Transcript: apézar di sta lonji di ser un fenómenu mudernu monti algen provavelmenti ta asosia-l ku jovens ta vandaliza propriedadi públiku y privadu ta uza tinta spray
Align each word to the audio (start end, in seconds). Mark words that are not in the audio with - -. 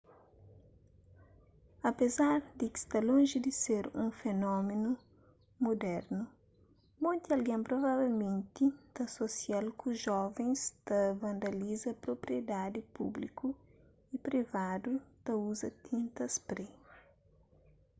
apézar 1.89 2.39
di 2.59 2.67
sta 2.81 2.99
lonji 3.09 3.37
di 3.45 3.51
ser 3.63 3.85
un 4.03 4.09
fenómenu 4.21 4.91
mudernu 5.65 6.21
monti 7.03 7.27
algen 7.35 7.61
provavelmenti 7.69 8.63
ta 8.93 9.01
asosia-l 9.09 9.67
ku 9.79 9.87
jovens 10.05 10.59
ta 10.87 10.99
vandaliza 11.21 11.91
propriedadi 12.05 12.79
públiku 12.95 13.47
y 14.13 14.15
privadu 14.27 14.91
ta 15.23 15.31
uza 15.49 15.67
tinta 15.85 16.23
spray 16.35 16.71